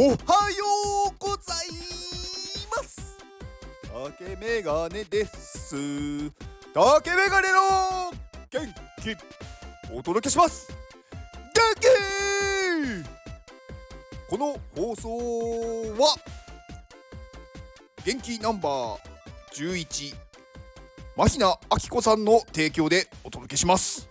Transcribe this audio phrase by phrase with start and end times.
[0.00, 0.16] おはよ
[1.10, 1.66] うござい
[2.70, 3.18] ます。
[3.82, 6.30] 竹メガネです。
[6.72, 8.12] 竹メガネの
[8.48, 8.72] 元
[9.02, 9.16] 気
[9.92, 10.68] お届けします。
[11.52, 11.88] 元気
[14.30, 15.08] この放送
[16.00, 16.14] は
[18.04, 18.98] 元気ナンバー
[19.52, 20.14] 11
[21.16, 24.08] マヒナアキコさんの提供でお届けします。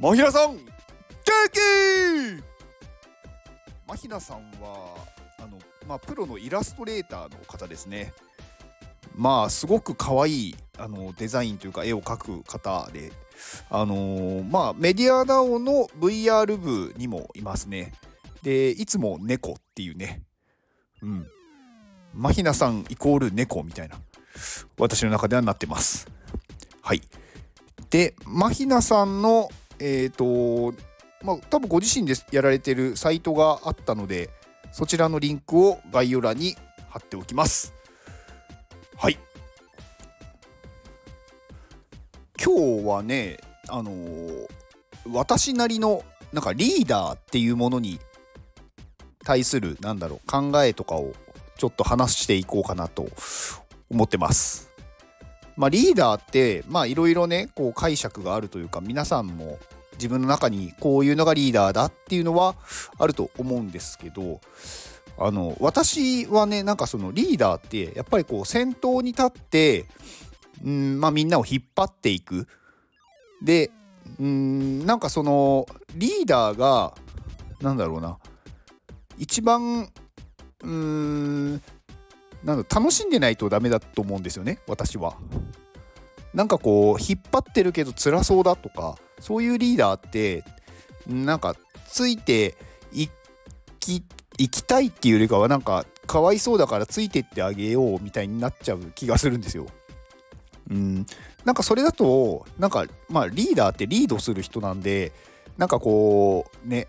[0.00, 0.62] マヒナさん元
[1.52, 2.55] 気
[3.86, 4.96] マヒナさんは
[5.38, 8.12] あの、まあ、プロのイラストレーターの方ですね。
[9.14, 13.12] まあすごく可愛いあのデザインというか絵を描く方で、
[13.70, 17.94] あのー、まあメディアダオの VR 部にもいますね。
[18.42, 20.22] でいつも猫っていうね、
[21.02, 21.26] うん、
[22.12, 23.96] マヒナさんイコール猫みたいな
[24.78, 26.08] 私の中ではなってます。
[26.82, 27.00] はい。
[27.90, 29.48] でマヒナさんの
[29.78, 30.76] えっ、ー、と
[31.26, 34.30] まあ、多分ご自身でやられてるサイトがあったので
[34.70, 36.54] そちらのリンクを概要欄に
[36.88, 37.74] 貼っておきます。
[38.96, 39.18] はい。
[42.42, 44.46] 今日はねあのー、
[45.10, 47.98] 私なりのなんかリーダーっていうものに
[49.24, 51.12] 対するなんだろう考えとかを
[51.56, 53.08] ちょっと話していこうかなと
[53.90, 54.70] 思ってます。
[55.56, 59.58] まあリーダーってまあいろいろねこう解釈があるというか皆さんも
[59.96, 62.54] 自分の中にこういうのがリーダーだっていうのは
[62.98, 64.40] あると思うんですけど
[65.18, 69.86] あの私はねなんかそのリーダーってやっぱりこう先頭に立って
[70.64, 72.46] うんまあみんなを引っ張っていく
[73.42, 73.70] で
[74.20, 76.94] うんなんかそのリーダーが
[77.60, 78.18] なんだろうな
[79.18, 79.90] 一番
[80.62, 81.62] うん
[82.44, 85.16] なんだ楽しんでないとダメだと思うんですよね私は。
[86.34, 90.44] なんかこう引っ張ってるけど辛そうだとかそういうリーダーって
[91.06, 91.56] なんか
[91.88, 92.56] ついて
[92.92, 93.08] い
[93.80, 94.02] き
[94.38, 99.66] 行きたいっていうよりかはなんかかわいそうだからついてってあげようみたいになっちゃう気がするんですよ。
[100.70, 101.06] うん、
[101.44, 105.12] なんかそれだとなんかまあリーダーってリードする人なんで
[105.56, 106.88] なんかこうね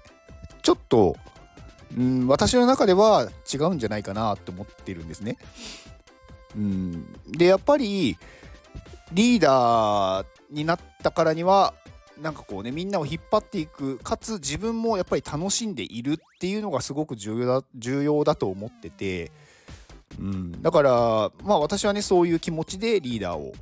[0.63, 1.15] ちょっと、
[1.95, 5.37] うん、私の中では違うんじゃないかなって思ってるんですね。
[6.55, 8.17] うん、でやっぱり
[9.13, 11.73] リーダーになったからには
[12.21, 19.31] なんかこうねみんなを引っ張っていくかつ自分もやっぱり楽しんでいるっていうのがすごく重要だ重要だと思ってて、
[20.19, 20.91] うん、だから
[21.43, 23.53] まあ私はねそういう気持ちでリーダーを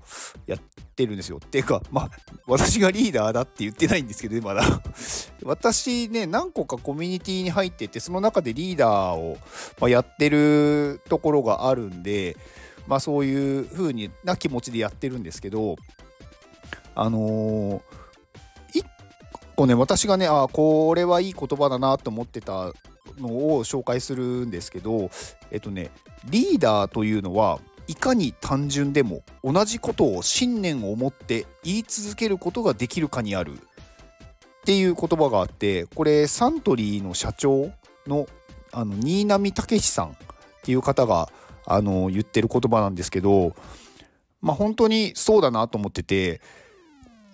[0.48, 0.60] やっ
[0.96, 1.40] てるんですよ。
[1.44, 2.10] っていうかまあ
[2.48, 4.64] 私がリーダーだって言ってないんですけどねまだ
[5.44, 9.38] 私ね何個かコミュニティに入っててその中でリーダーを、
[9.80, 12.38] まあ、やってるところがあるんで
[12.88, 15.76] まあそういう風にな気持ちでやってるんですけど
[16.96, 18.05] あのー
[19.56, 22.74] 構ね私がねあこれはいい言葉だなと思ってた
[23.18, 25.10] のを紹介するんですけど
[25.52, 25.92] えっとね
[26.30, 33.54] リーダーというのはいかに単純でも同じことを信念を持って言い続けることができるかにある。
[33.54, 33.58] っ
[34.66, 37.70] ていう言葉があってこれサントリーの社長
[38.08, 38.26] の
[38.72, 40.12] あの新浪武さんっ
[40.64, 41.30] ていう方が
[41.68, 43.56] あの言ってる言葉なんですけど
[44.42, 46.42] まあ本当にそうだなと思ってて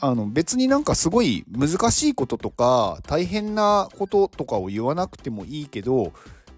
[0.01, 6.11] あの別になんかすごい難しいこととか大変なこととかを言わなくてもいいけど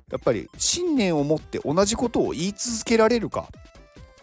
[0.09, 3.49] やっぱり信念を持って同じことを言い続けられるか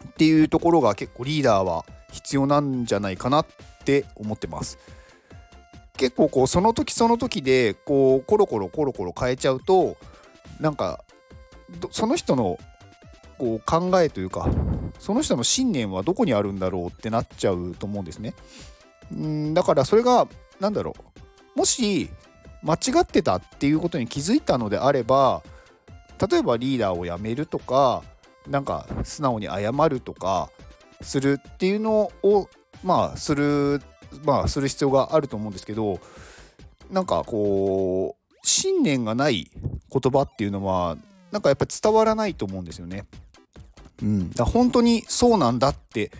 [0.09, 3.47] っていうところが結構リーダーは必要なんじゃないかなっ
[3.85, 4.79] て思ってます。
[5.99, 9.99] 結構こうその時その時でこうコロコロコロコロ変えちゃうと
[10.59, 11.05] なんか
[11.91, 12.59] その人の
[13.37, 14.49] こう考えというか
[14.99, 18.35] その人の信念はどこにあるんだろうってなっちゃうと思うんですね。
[19.13, 20.29] うんだからそれが
[20.61, 20.95] 何だろ
[21.55, 22.11] うもし
[22.63, 25.43] 間違ってたっていうことに気づいたのであれば
[26.31, 28.03] 例えばリーダーを辞めるとか
[28.47, 30.51] なんか素直に謝るとか
[31.01, 32.49] するっていうのを
[32.83, 33.81] まあする
[34.25, 36.01] まあする必要があると思うんですけど
[36.91, 40.97] なんかこう信念がない言葉っていうのは
[41.31, 43.07] なんかやっぱ伝わらないと思うんですよね。
[44.03, 46.11] うん、だ本当にそうなんだって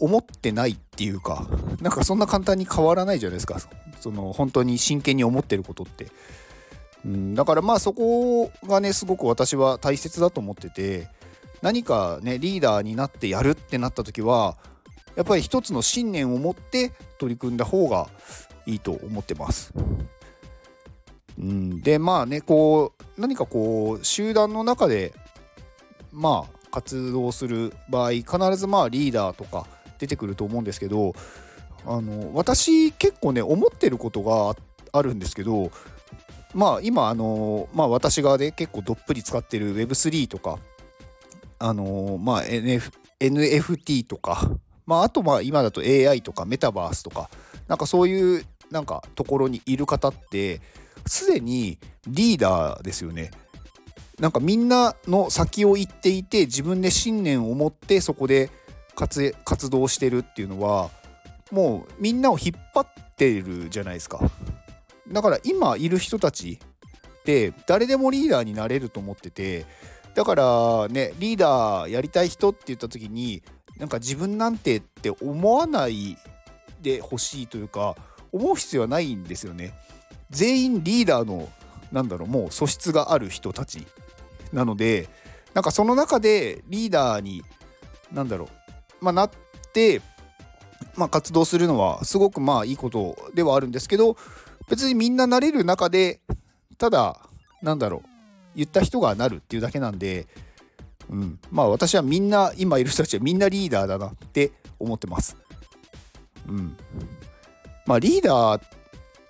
[0.00, 1.46] 思ってないっていうか
[1.80, 3.58] なんかそんな簡単に変わらないじゃないですか
[4.00, 6.08] その本当に真剣に思ってることって。
[7.04, 11.08] うん、だからまあそこがねすごく私は大切だと思ってて
[11.62, 14.58] 何かねリーダーになってやるってなった時は
[15.16, 18.08] やっぱり一つの信念を持って取り組んだ方が
[18.66, 19.72] いいと思ってます。
[21.38, 25.14] うん、でまあねこう何かこう集団の中で
[26.12, 29.66] まあ活動する場合必ずまあリーダーとか
[30.00, 31.14] 出てくると思うんですけど
[31.86, 34.56] あの私結構ね思ってることが
[34.92, 35.70] あるんですけど
[36.54, 40.58] まあ今あのまあ私がね結構どっぷり使ってる Web3 とか
[41.58, 44.50] あのまあ NF NFT とか
[44.86, 47.30] まああとまあ今だと AI とかメタバースとか
[47.68, 50.60] なんかそういうなんかところにいる方って
[51.06, 53.30] すでにリーダーですよね。
[54.18, 58.50] なんかみんなの先を行っていて自分で信念を持ってそこで
[58.94, 60.90] 活活動してるっていうのは
[61.50, 64.20] もうみんなを引っ張ってるじゃないですか。
[65.08, 66.58] だから今いる人たち
[67.20, 69.66] って誰でもリーダーになれると思ってて
[70.14, 73.42] だからねリーダーやりたい人って言った時に
[73.78, 76.16] なんか自分なんてって思わない
[76.80, 77.96] でほしいというか
[78.32, 79.74] 思う必要はないんですよね。
[80.30, 81.48] 全員リーダーの
[81.90, 83.86] なんだろうもう素質がある人たち
[84.52, 85.08] なので
[85.54, 87.42] なんかその中でリーダーに
[88.12, 88.48] なんだろう、
[89.00, 89.30] まあ、なっ
[89.72, 90.02] て、
[90.96, 94.16] まあ、活動するのはすごくまあいいことではあるんですけど
[94.68, 96.20] 別にみんななれる中で
[96.78, 97.20] ただ
[97.62, 98.08] なんだろう
[98.54, 100.26] 言った人がなるっていうだけなんで、
[101.08, 105.36] うん、まあ私はみんな今いる人たちはみんなリーダーだなって思ってます。
[106.48, 106.76] うん、
[107.86, 108.62] まあリーダー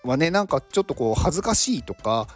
[0.05, 2.28] はねなんかちょっとこう恥ずかしいとか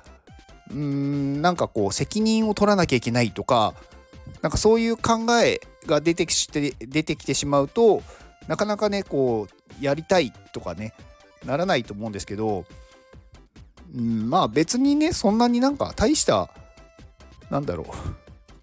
[0.70, 3.75] うーんなんかこう責任を取らなきゃいけないとか
[4.42, 8.02] なんかそういう考えが出てきて出てきてしまうと
[8.48, 9.48] なかなかねこ
[9.81, 10.94] うやりたいとかね
[11.44, 12.64] ならないと思うんですけど
[13.94, 16.50] うんまあ別にねそんなになんか大した
[17.50, 17.86] なんだろう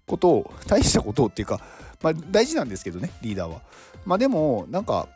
[0.06, 1.60] ことを大したことをっていうか
[2.02, 3.60] まあ大事なんですけどねリーダーは。
[4.04, 5.08] まあでもなんか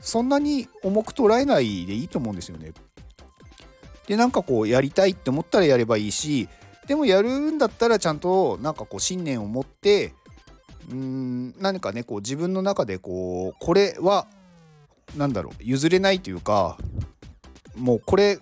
[0.00, 2.72] そんなに重く捉えないでいいと思うんですよね。
[4.06, 6.48] でなんかこうやりたいって思ったらやればいいし
[6.86, 10.12] でもやるんだったらちゃんとなんかこう信念を持って
[10.90, 14.26] うん何かねこう自分の中でこうこれは
[15.16, 16.76] 何だろう譲れないというか
[17.76, 18.38] もうこれ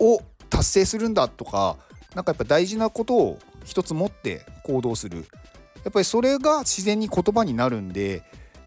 [0.00, 1.76] を達成するんだとか
[2.14, 5.26] 何かやっぱ大事なことを一つ持って行動する
[5.84, 8.22] やっぱりそれが自然に言葉になるんで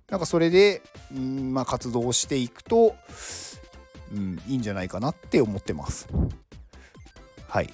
[0.09, 0.81] なんかそれで
[1.15, 2.95] うんまあ活動していくと
[4.11, 6.07] うん、いいんじゃないかなって思ってます。
[7.47, 7.73] はい。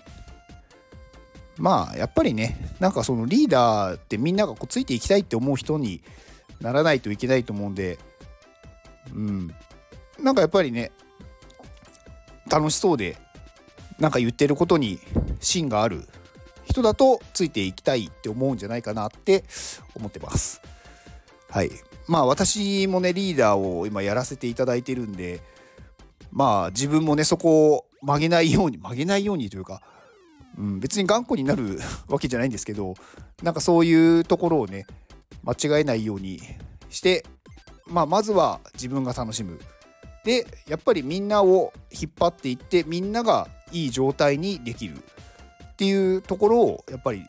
[1.58, 6.02] まあやっぱりねなんかそのリーダーってみんながこうついていきたいって思う人に
[6.62, 7.98] ならないといけないと思うんで
[9.14, 9.56] うん
[10.20, 10.92] なんかやっぱりね
[12.50, 13.18] 楽しそうで
[14.00, 15.00] なんか言ってることに
[15.40, 16.08] 芯がある
[16.66, 19.44] 人だとついていきたいって思うんじゃないかなって
[19.94, 20.62] 思ってます。
[21.50, 21.72] はい。
[22.08, 25.42] まあ私もねリーダーを今やらせていただいてるんで
[26.32, 29.82] まあ自分もねそこを曲げないように曲げないようにというか、
[30.58, 32.96] うん、別に頑固になる わけじゃないんですけど
[33.44, 34.86] なんかそういうところをね
[35.44, 36.42] 間違えないように
[36.90, 37.26] して、
[37.86, 39.60] まあ、まずは自分が楽しむ。
[40.24, 47.24] でやっぱりみんなを引っ張っていってみんながいい状態にできるっていうところをやっぱり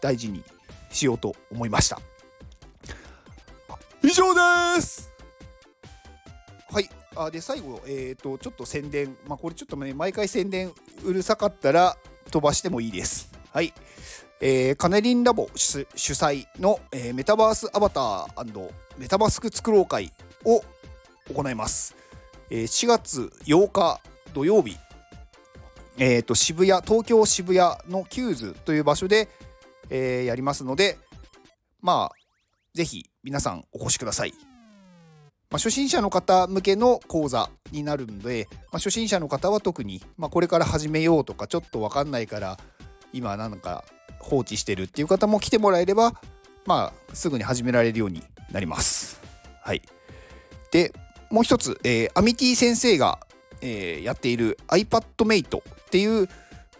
[0.00, 0.42] 大事に
[0.90, 2.00] しようと思いました。
[4.02, 5.10] 以上です
[6.70, 10.72] はいあで最後、えーと、ちょっと宣伝、まあ、これちょっとね毎回宣伝
[11.04, 11.96] うるさかったら
[12.34, 13.30] 飛ばしてもいいです。
[13.52, 13.72] はい、
[14.40, 20.10] えー、カネリンラボ主催の、えー、メタバースアバターメタバスク作ろう会
[20.44, 20.64] を
[21.32, 21.94] 行います。
[22.50, 24.00] えー、4月8日
[24.32, 24.76] 土曜日、
[25.96, 29.28] えーと、渋谷東京渋谷のキューズという場所で、
[29.88, 30.98] えー、やりますので
[31.80, 32.16] まあ
[32.74, 34.53] ぜひ皆さんお越しください。
[35.54, 42.58] まあ、初心者の方向けの講座になるので、まあ、初心者の方は特に、まあ、これから始めようとかちょっと分かんないから
[43.12, 43.84] 今なんか
[44.18, 46.20] 放置してるっていう方も来てもらえれば、
[46.66, 49.20] まあ、すぐに始められるようになります。
[49.62, 49.82] はい、
[50.72, 50.92] で
[51.30, 53.20] もう一つ、えー、アミティ先生が、
[53.60, 56.30] えー、やっている iPadMate っていう、ま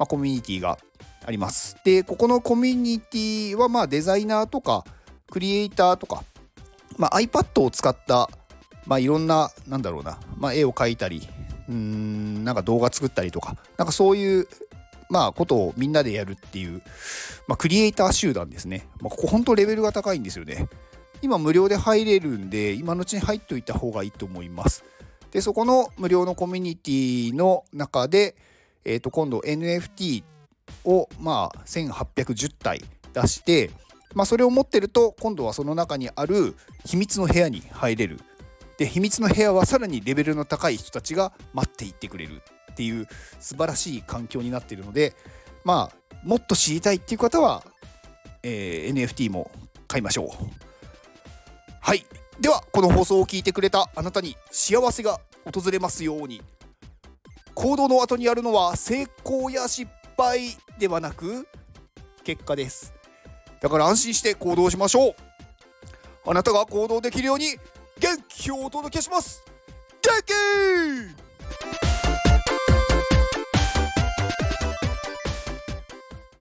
[0.00, 0.78] あ、コミュニティが
[1.24, 1.76] あります。
[1.84, 4.84] でここのコミュニティはまあデザイナーとか
[5.30, 6.24] クリエイターとか、
[6.98, 8.28] まあ、iPad を使った
[8.86, 11.26] まあいろんななんだろうな、まあ、絵を描いたり
[11.68, 13.56] うんなんか動画作ったりとか。
[13.76, 14.48] なんかそういう
[15.10, 16.82] まあことをみんなでやるっていう、
[17.46, 20.68] まあ、クリエイター集団ですね、まあ、ここ本当レベルが高いんですよね。
[21.22, 24.84] 今無料で入れるんで今のうちに入っておいた方がいいと思います。
[25.30, 28.36] でそこの無料のコミュニティの中で、
[28.84, 30.22] えー、と今度 NFT
[30.84, 33.70] をまあ1810体出して、
[34.14, 38.20] まあ、それを持ってると今度はその中にある秘密の部屋に入れる。
[38.78, 43.06] で秘密の部屋はさらにレベルの高い人たちが待っていってくれるっていう
[43.38, 45.14] 素晴らしい環境になっているので
[45.64, 47.62] まあもっと知りたいっていう方は、
[48.42, 49.50] えー、NFT も
[49.86, 50.28] 買いましょう。
[51.80, 52.04] はい。
[52.40, 56.42] ではこの放送を聞いてくれたあなたに幸せが訪れますように。
[57.54, 61.46] 行動の後にやるのは成功や失敗ではなく
[62.24, 62.94] 結果です。
[63.60, 65.14] だから安心して行動しましょう。
[66.26, 67.46] あなたが行動できるように
[68.04, 69.42] 元気をお届けします。
[70.02, 71.23] 元気！